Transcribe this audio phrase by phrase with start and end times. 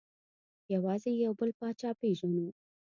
[0.73, 2.47] یوازې یو بل پاچا پېژنو.